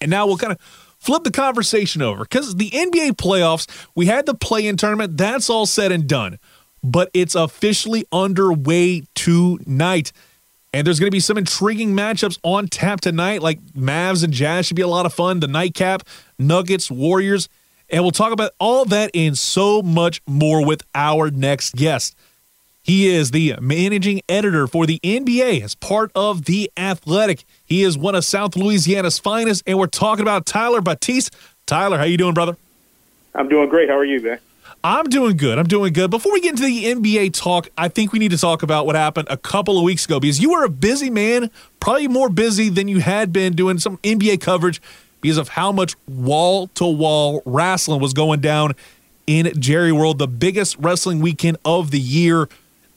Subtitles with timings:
[0.00, 0.60] And now we'll kind of
[0.98, 5.50] flip the conversation over because the NBA playoffs, we had the play in tournament, that's
[5.50, 6.38] all said and done,
[6.82, 10.12] but it's officially underway tonight.
[10.72, 14.66] And there's going to be some intriguing matchups on tap tonight, like Mavs and Jazz
[14.66, 15.40] should be a lot of fun.
[15.40, 16.02] The nightcap,
[16.38, 17.48] Nuggets, Warriors.
[17.88, 22.14] And we'll talk about all that and so much more with our next guest.
[22.82, 27.44] He is the managing editor for the NBA as part of The Athletic.
[27.64, 31.34] He is one of South Louisiana's finest, and we're talking about Tyler Batiste.
[31.66, 32.56] Tyler, how you doing, brother?
[33.34, 33.88] I'm doing great.
[33.88, 34.38] How are you, man?
[34.82, 35.58] I'm doing good.
[35.58, 36.10] I'm doing good.
[36.10, 38.96] Before we get into the NBA talk, I think we need to talk about what
[38.96, 42.70] happened a couple of weeks ago because you were a busy man, probably more busy
[42.70, 44.80] than you had been doing some NBA coverage
[45.20, 48.74] because of how much wall to wall wrestling was going down
[49.26, 52.48] in Jerry World, the biggest wrestling weekend of the year.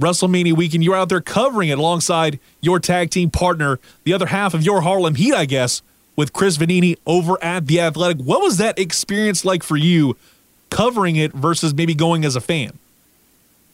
[0.04, 0.84] WrestleMania weekend.
[0.84, 4.82] You're out there covering it alongside your tag team partner, the other half of your
[4.82, 5.82] Harlem Heat, I guess,
[6.18, 8.18] with Chris Vannini over at The Athletic.
[8.18, 10.18] What was that experience like for you
[10.70, 12.78] covering it versus maybe going as a fan?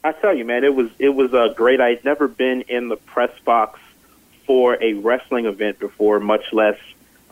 [0.04, 1.80] I tell you, man, it was it was a uh, great.
[1.80, 3.80] I'd never been in the press box
[4.46, 6.78] for a wrestling event before, much less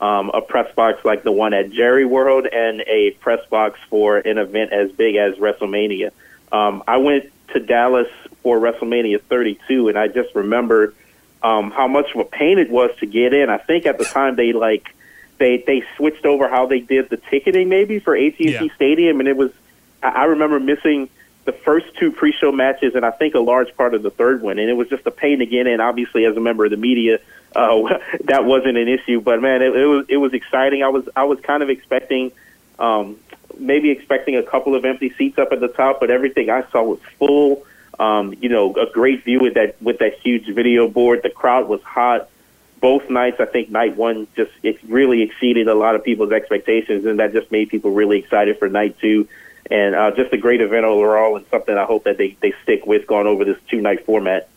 [0.00, 4.19] um, a press box like the one at Jerry World and a press box for
[4.19, 6.11] an event as big as WrestleMania.
[6.50, 8.09] Um, I went to Dallas
[8.48, 10.94] for WrestleMania 32, and I just remember
[11.42, 13.50] um, how much of a pain it was to get in.
[13.50, 14.94] I think at the time they like
[15.36, 18.74] they they switched over how they did the ticketing maybe for AT&T yeah.
[18.74, 19.52] Stadium, and it was
[20.02, 21.10] I, I remember missing
[21.44, 24.58] the first two pre-show matches, and I think a large part of the third one,
[24.58, 25.82] and it was just a pain to get in.
[25.82, 27.19] Obviously, as a member of the media,
[27.54, 30.82] uh, that wasn't an issue, but man, it, it was it was exciting.
[30.82, 32.32] I was I was kind of expecting.
[32.78, 33.19] Um,
[33.58, 36.84] maybe expecting a couple of empty seats up at the top, but everything I saw
[36.84, 37.66] was full.
[37.98, 41.22] Um, you know, a great view with that with that huge video board.
[41.22, 42.28] The crowd was hot
[42.80, 43.41] both nights.
[43.41, 47.32] I think night one just it really exceeded a lot of people's expectations, and that
[47.32, 49.28] just made people really excited for night two.
[49.70, 52.86] And uh, just a great event overall, and something I hope that they, they stick
[52.86, 54.48] with going over this two night format.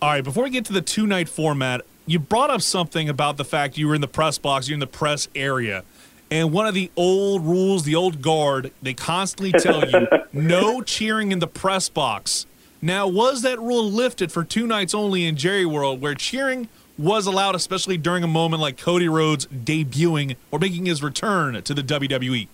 [0.00, 3.36] All right, before we get to the two night format, you brought up something about
[3.36, 5.84] the fact you were in the press box, you're in the press area.
[6.32, 11.30] And one of the old rules, the old guard, they constantly tell you no cheering
[11.30, 12.46] in the press box.
[12.80, 17.26] Now, was that rule lifted for two nights only in Jerry World, where cheering was
[17.26, 21.82] allowed, especially during a moment like Cody Rhodes debuting or making his return to the
[21.82, 22.48] WWE?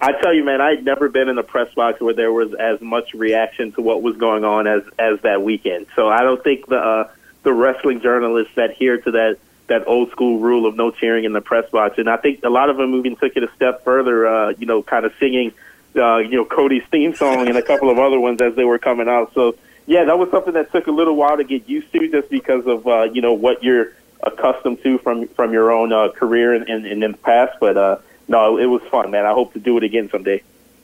[0.00, 2.80] I tell you, man, I'd never been in a press box where there was as
[2.80, 5.88] much reaction to what was going on as as that weekend.
[5.96, 7.10] So I don't think the uh,
[7.42, 9.38] the wrestling journalists adhere to that
[9.72, 11.98] that old school rule of no cheering in the press box.
[11.98, 14.66] And I think a lot of them even took it a step further, uh, you
[14.66, 15.52] know, kind of singing,
[15.96, 18.78] uh, you know, Cody's theme song and a couple of other ones as they were
[18.78, 19.32] coming out.
[19.34, 19.56] So,
[19.86, 22.66] yeah, that was something that took a little while to get used to just because
[22.66, 26.68] of, uh, you know, what you're accustomed to from from your own uh, career and
[26.68, 27.58] in, in, the past.
[27.58, 27.96] But, uh,
[28.28, 29.24] no, it was fun, man.
[29.24, 30.42] I hope to do it again someday.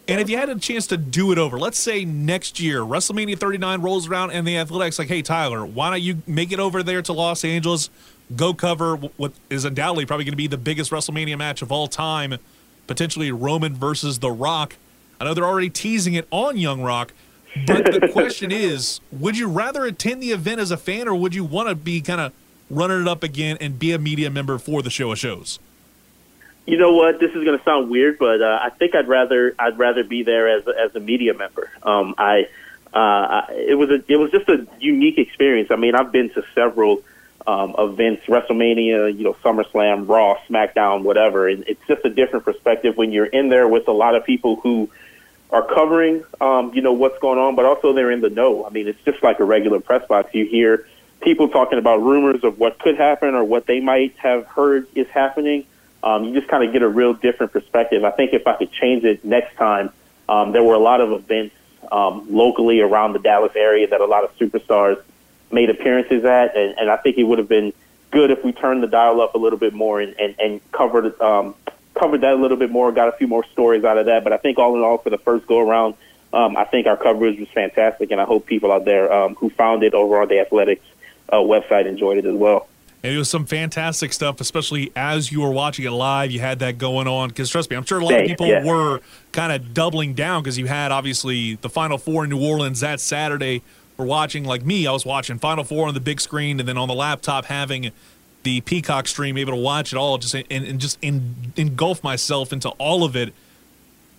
[0.08, 3.38] And if you had a chance to do it over, let's say next year, WrestleMania
[3.38, 6.82] 39 rolls around and the Athletics like, hey, Tyler, why don't you make it over
[6.82, 7.90] there to Los Angeles?
[8.34, 11.88] Go cover what is undoubtedly probably going to be the biggest WrestleMania match of all
[11.88, 12.36] time,
[12.86, 14.76] potentially Roman versus The Rock.
[15.20, 17.12] I know they're already teasing it on Young Rock,
[17.66, 21.34] but the question is, would you rather attend the event as a fan, or would
[21.34, 22.32] you want to be kind of
[22.70, 25.58] running it up again and be a media member for the show of shows?
[26.66, 27.18] You know what?
[27.18, 30.22] This is going to sound weird, but uh, I think I'd rather I'd rather be
[30.22, 31.70] there as as a media member.
[31.82, 32.46] Um, I
[32.92, 35.70] uh, it was a it was just a unique experience.
[35.70, 37.02] I mean, I've been to several
[37.46, 41.48] um, events, WrestleMania, you know, SummerSlam, Raw, SmackDown, whatever.
[41.48, 44.56] And it's just a different perspective when you're in there with a lot of people
[44.56, 44.90] who
[45.50, 48.66] are covering, um, you know, what's going on, but also they're in the know.
[48.66, 50.34] I mean, it's just like a regular press box.
[50.34, 50.86] You hear
[51.20, 55.08] people talking about rumors of what could happen or what they might have heard is
[55.08, 55.64] happening.
[56.02, 58.04] Um, you just kind of get a real different perspective.
[58.04, 59.90] I think if I could change it next time,
[60.28, 61.54] um, there were a lot of events
[61.90, 65.02] um, locally around the Dallas area that a lot of superstars
[65.50, 67.72] made appearances at, and, and I think it would have been
[68.10, 71.20] good if we turned the dial up a little bit more and, and, and covered
[71.20, 71.54] um,
[71.94, 74.24] covered that a little bit more, got a few more stories out of that.
[74.24, 75.94] But I think all in all, for the first go around,
[76.32, 79.50] um, I think our coverage was fantastic, and I hope people out there um, who
[79.50, 80.84] found it over on the Athletics
[81.30, 82.68] uh, website enjoyed it as well.
[83.02, 86.32] And it was some fantastic stuff, especially as you were watching it live.
[86.32, 88.64] You had that going on because trust me, I'm sure a lot of people yeah.
[88.64, 89.00] were
[89.30, 92.98] kind of doubling down because you had obviously the Final Four in New Orleans that
[93.00, 93.62] Saturday
[93.98, 96.78] were watching, like me, I was watching Final Four on the big screen, and then
[96.78, 97.90] on the laptop having
[98.44, 102.52] the Peacock stream, able to watch it all, just and, and just in, engulf myself
[102.52, 103.34] into all of it.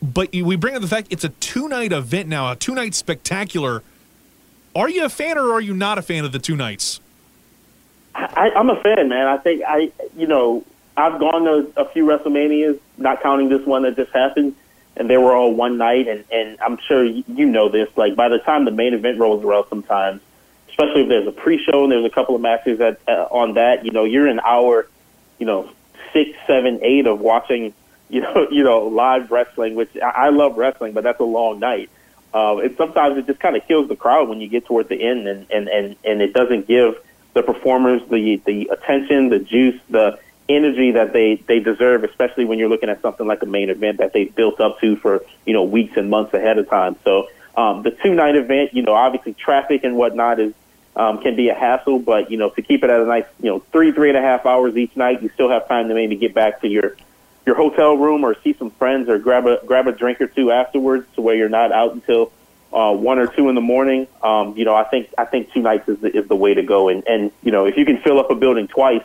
[0.02, 2.94] But we bring up the fact it's a two night event now, a two night
[2.94, 3.82] spectacular.
[4.76, 7.00] Are you a fan or are you not a fan of the two nights?
[8.14, 9.28] I, I'm a fan, man.
[9.28, 10.66] I think I, you know,
[10.98, 14.56] I've gone to a few WrestleManias, not counting this one that just happened,
[14.96, 16.08] and they were all one night.
[16.08, 17.90] And and I'm sure you know this.
[17.96, 20.22] Like by the time the main event rolls around, sometimes,
[20.70, 23.86] especially if there's a pre-show and there's a couple of matches that uh, on that,
[23.86, 24.88] you know, you're an hour,
[25.38, 25.70] you know,
[26.14, 27.74] six, seven, eight of watching,
[28.10, 29.76] you know, you know, live wrestling.
[29.76, 31.90] Which I, I love wrestling, but that's a long night.
[32.32, 35.02] Uh, and sometimes it just kind of kills the crowd when you get toward the
[35.02, 36.96] end, and and and and it doesn't give
[37.34, 40.20] the performers the the attention, the juice, the
[40.50, 44.00] energy that they they deserve, especially when you're looking at something like a main event
[44.00, 46.96] that they built up to for you know weeks and months ahead of time.
[47.04, 50.54] So um, the two night event, you know, obviously traffic and whatnot is
[50.96, 53.50] um, can be a hassle, but you know to keep it at a nice you
[53.50, 56.16] know three three and a half hours each night, you still have time to maybe
[56.16, 56.96] get back to your
[57.46, 60.52] your hotel room or see some friends or grab a grab a drink or two
[60.52, 62.32] afterwards to where you're not out until
[62.74, 64.08] uh, one or two in the morning.
[64.24, 66.64] Um, you know, I think I think two nights is the, is the way to
[66.64, 66.90] go.
[66.90, 69.04] And and you know, if you can fill up a building twice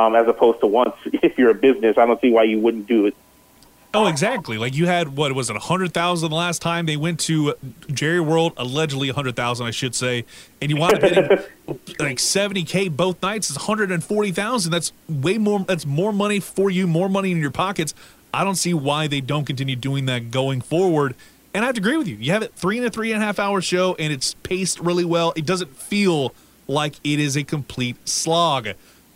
[0.00, 2.86] um, as opposed to once, if you're a business, I don't see why you wouldn't
[2.86, 3.14] do it.
[3.92, 4.56] Oh, exactly.
[4.56, 7.54] Like you had what was it, a hundred thousand the last time they went to
[7.92, 10.24] Jerry World, allegedly a hundred thousand, I should say,
[10.62, 11.38] and you wound up hitting
[11.98, 13.50] like seventy k both nights.
[13.50, 14.70] It's one hundred and forty thousand.
[14.70, 15.58] That's way more.
[15.60, 17.92] That's more money for you, more money in your pockets.
[18.32, 21.16] I don't see why they don't continue doing that going forward.
[21.52, 22.14] And I have to agree with you.
[22.14, 24.78] You have it three and a three and a half hour show, and it's paced
[24.78, 25.32] really well.
[25.34, 26.32] It doesn't feel
[26.68, 28.68] like it is a complete slog.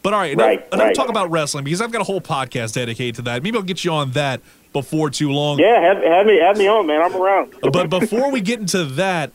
[0.04, 0.94] But all right, right, enough, right.
[0.94, 3.42] talk about wrestling because I've got a whole podcast dedicated to that.
[3.42, 4.42] Maybe I'll get you on that
[4.74, 5.58] before too long.
[5.58, 7.00] Yeah, have, have me have me on, man.
[7.00, 7.54] I'm around.
[7.72, 9.32] but before we get into that,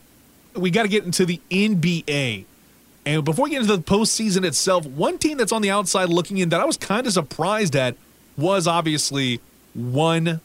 [0.56, 2.46] we got to get into the NBA.
[3.04, 6.38] And before we get into the postseason itself, one team that's on the outside looking
[6.38, 7.96] in that I was kind of surprised at
[8.38, 9.42] was obviously
[9.74, 10.40] one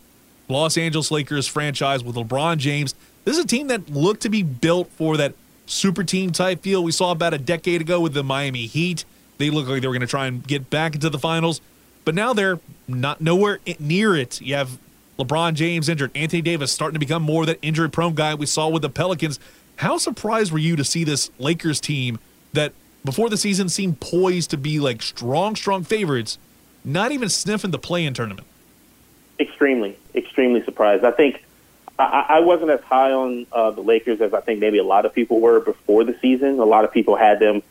[0.49, 2.94] Los Angeles Lakers franchise with LeBron James.
[3.26, 5.35] This is a team that looked to be built for that
[5.67, 9.05] super team type feel we saw about a decade ago with the Miami Heat.
[9.39, 11.61] They looked like they were going to try and get back into the finals,
[12.05, 14.41] but now they're not nowhere near it.
[14.41, 14.79] You have
[15.19, 18.47] LeBron James injured, Anthony Davis starting to become more of that injury prone guy we
[18.47, 19.39] saw with the Pelicans.
[19.77, 22.19] How surprised were you to see this Lakers team
[22.53, 22.73] that
[23.05, 26.39] before the season seemed poised to be like strong, strong favorites,
[26.85, 28.47] not even sniffing the play in tournament?
[29.39, 31.05] Extremely, extremely surprised.
[31.05, 31.45] I think
[31.99, 35.07] I, I wasn't as high on uh, the Lakers as I think maybe a lot
[35.07, 36.59] of people were before the season.
[36.59, 37.63] A lot of people had them,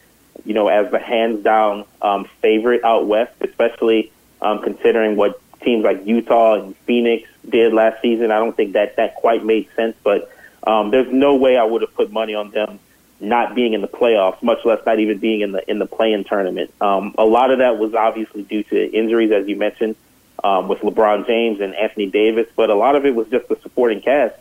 [0.45, 4.11] you know, as the hands down um, favorite out west, especially
[4.41, 8.31] um, considering what teams like Utah and Phoenix did last season.
[8.31, 10.31] I don't think that that quite made sense, but
[10.65, 12.79] um, there's no way I would have put money on them
[13.19, 16.25] not being in the playoffs, much less not even being in the in the play-in
[16.25, 16.73] tournament.
[16.81, 19.95] Um, a lot of that was obviously due to injuries, as you mentioned
[20.43, 23.57] um, with LeBron James and Anthony Davis, but a lot of it was just the
[23.61, 24.35] supporting cast.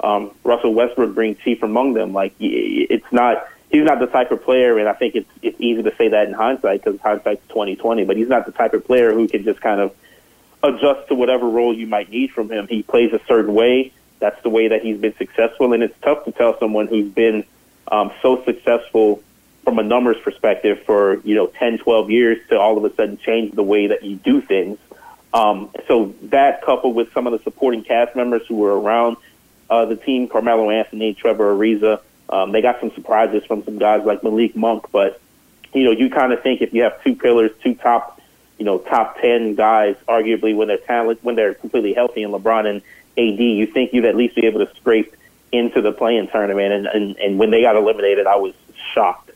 [0.00, 2.12] Um, Russell Westbrook being chief among them.
[2.12, 5.82] Like it's not, he's not the type of player, and I think it's it's easy
[5.82, 8.04] to say that in hindsight because hindsight's twenty twenty.
[8.04, 9.94] But he's not the type of player who can just kind of
[10.62, 12.66] adjust to whatever role you might need from him.
[12.68, 13.92] He plays a certain way.
[14.18, 17.44] That's the way that he's been successful, and it's tough to tell someone who's been
[17.90, 19.22] um, so successful
[19.64, 23.18] from a numbers perspective for you know 10, 12 years to all of a sudden
[23.18, 24.78] change the way that you do things.
[25.32, 29.18] Um, so that coupled with some of the supporting cast members who were around
[29.68, 34.04] uh, the team, Carmelo Anthony, Trevor Ariza, um, they got some surprises from some guys
[34.04, 34.86] like Malik Monk.
[34.92, 35.20] But
[35.72, 38.20] you know, you kind of think if you have two pillars, two top,
[38.58, 42.66] you know, top ten guys, arguably when they're talent, when they're completely healthy, and LeBron
[42.66, 42.82] and
[43.16, 45.14] AD, you think you'd at least be able to scrape
[45.50, 46.72] into the play-in tournament.
[46.72, 48.54] And, and and when they got eliminated, I was
[48.94, 49.30] shocked.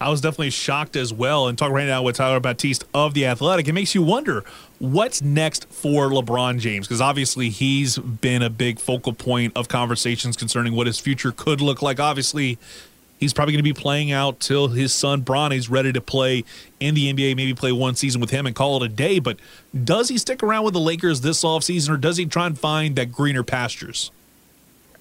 [0.00, 1.48] I was definitely shocked as well.
[1.48, 4.44] And talking right now with Tyler Batiste of The Athletic, it makes you wonder
[4.78, 6.86] what's next for LeBron James?
[6.86, 11.60] Because obviously he's been a big focal point of conversations concerning what his future could
[11.60, 11.98] look like.
[11.98, 12.58] Obviously,
[13.18, 16.44] he's probably going to be playing out till his son Bronny's ready to play
[16.78, 19.18] in the NBA, maybe play one season with him and call it a day.
[19.18, 19.38] But
[19.84, 22.96] does he stick around with the Lakers this offseason or does he try and find
[22.96, 24.10] that greener pastures?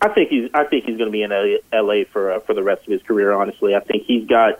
[0.02, 0.50] I think he's.
[0.54, 1.32] I think he's going to be in
[1.74, 3.32] LA for uh, for the rest of his career.
[3.32, 4.60] Honestly, I think he's got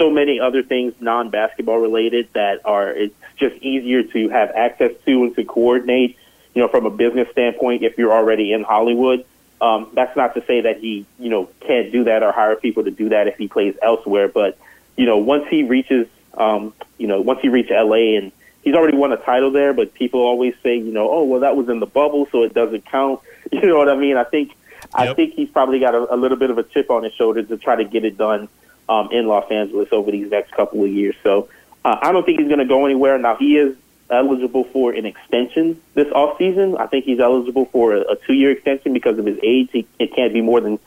[0.00, 5.24] so many other things non-basketball related that are it's just easier to have access to
[5.24, 6.16] and to coordinate.
[6.54, 9.24] You know, from a business standpoint, if you're already in Hollywood,
[9.60, 12.84] um, that's not to say that he you know can't do that or hire people
[12.84, 14.26] to do that if he plays elsewhere.
[14.26, 14.58] But
[14.96, 18.96] you know, once he reaches um, you know once he reaches LA and he's already
[18.96, 21.78] won a title there, but people always say you know oh well that was in
[21.78, 23.20] the bubble so it doesn't count.
[23.52, 24.16] You know what I mean?
[24.16, 24.52] I think.
[24.80, 24.92] Yep.
[24.94, 27.42] I think he's probably got a, a little bit of a chip on his shoulder
[27.42, 28.48] to try to get it done
[28.90, 31.14] um, in Los Angeles over these next couple of years.
[31.22, 31.48] So
[31.84, 33.16] uh, I don't think he's going to go anywhere.
[33.18, 33.76] Now he is
[34.10, 36.76] eligible for an extension this off season.
[36.76, 39.70] I think he's eligible for a, a two year extension because of his age.
[39.72, 40.80] He, it can't be more than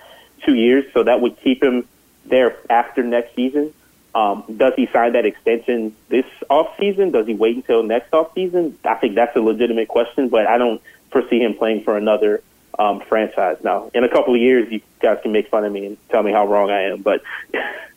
[0.45, 1.87] two years, so that would keep him
[2.25, 3.73] there after next season.
[4.13, 7.11] Um, does he sign that extension this off season?
[7.11, 8.77] Does he wait until next off season?
[8.83, 12.43] I think that's a legitimate question, but I don't foresee him playing for another
[12.77, 13.57] um, franchise.
[13.63, 16.21] Now, in a couple of years, you guys can make fun of me and tell
[16.21, 17.23] me how wrong I am, but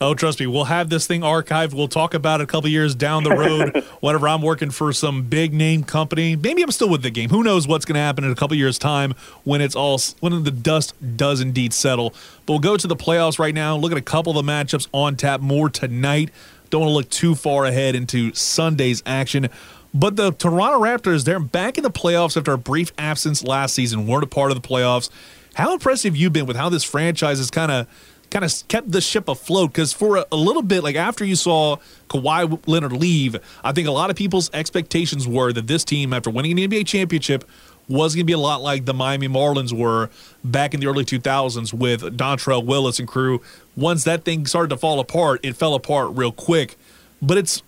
[0.00, 1.74] Oh, trust me, we'll have this thing archived.
[1.74, 3.84] We'll talk about it a couple years down the road.
[4.00, 7.30] whenever I'm working for some big name company, maybe I'm still with the game.
[7.30, 10.44] Who knows what's going to happen in a couple years' time when it's all when
[10.44, 12.10] the dust does indeed settle.
[12.46, 13.76] But we'll go to the playoffs right now.
[13.76, 16.30] Look at a couple of the matchups on tap more tonight.
[16.70, 19.48] Don't want to look too far ahead into Sunday's action.
[19.92, 24.06] But the Toronto Raptors, they're back in the playoffs after a brief absence last season,
[24.06, 25.10] weren't a part of the playoffs.
[25.54, 27.88] How impressive have you been with how this franchise is kind of
[28.30, 31.36] kind of kept the ship afloat because for a, a, little bit, like after you
[31.36, 31.76] saw
[32.08, 36.30] Kawhi Leonard leave, I think a lot of people's expectations were that this team, after
[36.30, 37.44] winning an NBA championship,
[37.88, 40.10] was going to be a lot like the Miami Marlins were
[40.44, 43.40] back in the early 2000s with Dontrelle Willis and crew.
[43.76, 46.76] Once that thing started to fall apart, it fell apart real quick.
[47.22, 47.62] But it's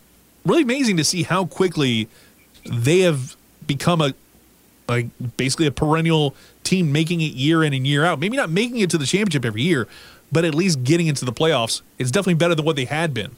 [0.45, 2.09] really amazing to see how quickly
[2.71, 3.37] they have
[3.67, 4.15] become a
[4.89, 8.19] like basically a perennial team making it year in and year out.
[8.19, 9.87] Maybe not making it to the championship every year,
[10.33, 13.37] but at least getting into the playoffs, it's definitely better than what they had been.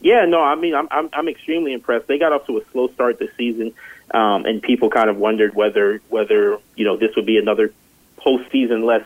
[0.00, 2.06] Yeah, no, I mean, I'm I'm, I'm extremely impressed.
[2.06, 3.72] They got off to a slow start this season,
[4.10, 7.72] um, and people kind of wondered whether whether you know this would be another
[8.18, 9.04] postseason less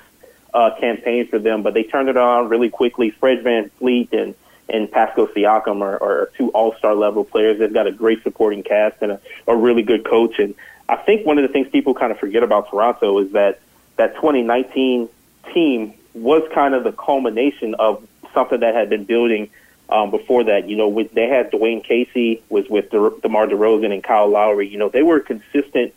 [0.53, 1.62] uh, campaign for them.
[1.62, 3.11] But they turned it on really quickly.
[3.11, 4.35] Fred VanVleet and
[4.69, 7.59] and Pascal Siakam are, are two All Star level players.
[7.59, 10.38] They've got a great supporting cast and a, a really good coach.
[10.38, 10.55] And
[10.88, 13.61] I think one of the things people kind of forget about Toronto is that
[13.97, 15.09] that 2019
[15.55, 19.50] team was kind of the culmination of something that had been building
[19.88, 20.69] um, before that.
[20.69, 24.69] You know, with, they had Dwane Casey was with De- DeMar DeRozan and Kyle Lowry.
[24.69, 25.95] You know, they were a consistent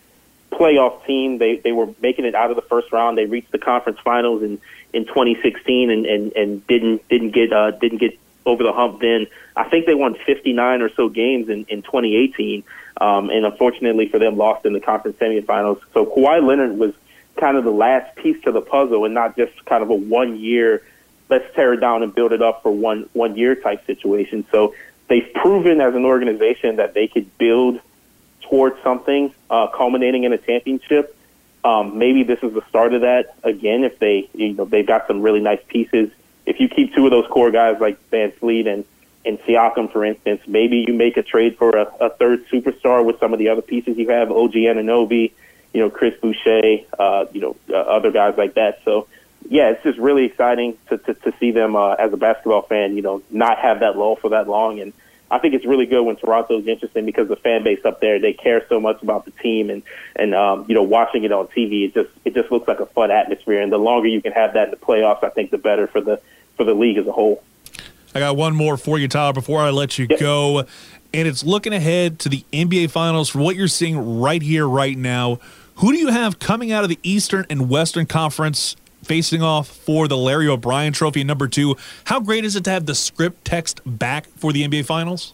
[0.52, 1.38] playoff team.
[1.38, 3.18] They they were making it out of the first round.
[3.18, 4.60] They reached the conference finals in
[4.94, 9.02] in 2016 and and, and didn't didn't get uh, didn't get over the hump.
[9.02, 12.64] Then I think they won 59 or so games in in 2018.
[13.00, 15.82] Um, and unfortunately for them, lost in the conference semifinals.
[15.94, 16.94] So Kawhi Leonard was
[17.42, 20.40] kind of the last piece to the puzzle and not just kind of a one
[20.40, 20.82] year
[21.32, 24.46] let's tear it down and build it up for one one year type situation.
[24.52, 24.76] So
[25.08, 27.80] they've proven as an organization that they could build
[28.42, 31.18] towards something uh, culminating in a championship.
[31.64, 33.84] Um, maybe this is the start of that again.
[33.84, 36.12] If they you know they've got some really nice pieces.
[36.46, 38.86] If you keep two of those core guys like VanVleet and
[39.24, 43.20] and Siakam, for instance, maybe you make a trade for a, a third superstar with
[43.20, 45.32] some of the other pieces you have, OG Anunoby,
[45.74, 48.80] you know, Chris Boucher, uh, you know, uh, other guys like that.
[48.84, 49.08] So,
[49.50, 52.96] yeah, it's just really exciting to, to, to see them uh, as a basketball fan,
[52.96, 54.80] you know, not have that lull for that long.
[54.80, 54.94] And
[55.30, 58.34] I think it's really good when Toronto's interesting because the fan base up there, they
[58.34, 59.82] care so much about the team and,
[60.16, 62.86] and, um, you know, watching it on TV, it just, it just looks like a
[62.86, 63.62] fun atmosphere.
[63.62, 66.02] And the longer you can have that in the playoffs, I think the better for
[66.02, 66.22] the,
[66.58, 67.42] for the league as a whole.
[68.14, 70.20] I got one more for you, Tyler, before I let you yep.
[70.20, 70.66] go.
[71.14, 74.98] And it's looking ahead to the NBA Finals for what you're seeing right here, right
[74.98, 75.40] now.
[75.82, 80.08] Who do you have coming out of the Eastern and Western Conference facing off for
[80.08, 81.76] the Larry O'Brien Trophy number two?
[82.04, 85.34] How great is it to have the script text back for the NBA Finals?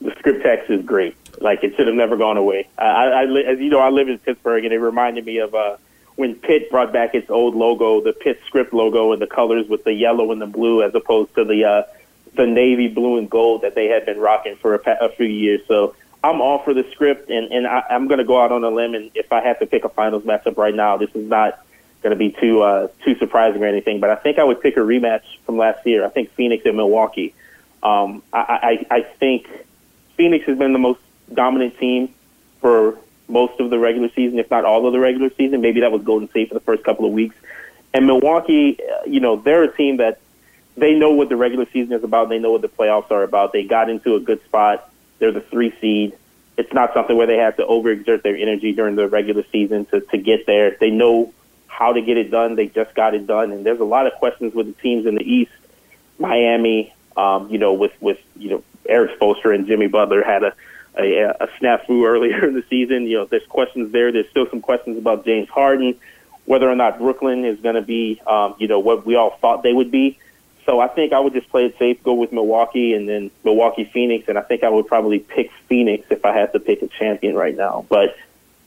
[0.00, 1.14] The script text is great.
[1.38, 2.66] Like it should have never gone away.
[2.78, 5.76] I, I, as you know, I live in Pittsburgh, and it reminded me of uh,
[6.16, 9.84] when Pitt brought back its old logo, the Pitt script logo, and the colors with
[9.84, 11.82] the yellow and the blue, as opposed to the uh,
[12.36, 15.60] the navy blue and gold that they had been rocking for a, a few years.
[15.68, 18.62] So I'm all for the script, and and I, I'm going to go out on
[18.64, 18.94] a limb.
[18.94, 21.64] And if I have to pick a finals matchup right now, this is not
[22.02, 24.00] going to be too uh, too surprising or anything.
[24.00, 26.04] But I think I would pick a rematch from last year.
[26.04, 27.34] I think Phoenix and Milwaukee.
[27.82, 29.48] Um, I, I I think
[30.16, 31.00] Phoenix has been the most
[31.32, 32.14] dominant team
[32.60, 35.62] for most of the regular season, if not all of the regular season.
[35.62, 37.36] Maybe that was Golden State for the first couple of weeks.
[37.94, 40.20] And Milwaukee, uh, you know, they're a team that
[40.76, 42.28] they know what the regular season is about.
[42.28, 43.52] They know what the playoffs are about.
[43.52, 44.89] They got into a good spot
[45.20, 46.16] they're the three seed.
[46.56, 50.00] It's not something where they have to overexert their energy during the regular season to,
[50.00, 50.76] to get there.
[50.80, 51.32] They know
[51.68, 52.56] how to get it done.
[52.56, 53.52] They just got it done.
[53.52, 55.52] And there's a lot of questions with the teams in the East.
[56.18, 60.54] Miami, um, you know, with, with, you know, Erik Spoelstra and Jimmy Butler had a,
[60.98, 63.06] a, a snafu earlier in the season.
[63.06, 64.12] You know, there's questions there.
[64.12, 65.94] There's still some questions about James Harden,
[66.44, 69.62] whether or not Brooklyn is going to be, um, you know, what we all thought
[69.62, 70.18] they would be.
[70.70, 73.90] So I think I would just play it safe, go with Milwaukee, and then Milwaukee
[73.92, 76.86] Phoenix, and I think I would probably pick Phoenix if I had to pick a
[76.86, 77.86] champion right now.
[77.88, 78.16] But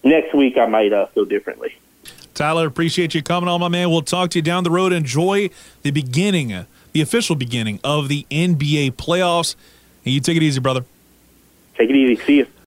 [0.03, 1.77] next week I might uh, feel differently.
[2.33, 3.89] Tyler, appreciate you coming on, my man.
[3.89, 4.91] We'll talk to you down the road.
[4.91, 5.49] Enjoy
[5.83, 9.55] the beginning, the official beginning of the NBA playoffs.
[10.03, 10.83] And you take it easy, brother.
[11.77, 12.21] Take it easy.
[12.25, 12.47] See you.